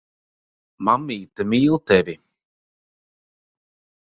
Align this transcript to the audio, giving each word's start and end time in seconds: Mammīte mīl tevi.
Mammīte 0.87 1.45
mīl 1.51 1.77
tevi. 1.93 2.17